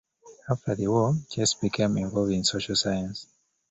[0.49, 3.27] After the war, Chase became involved in social science.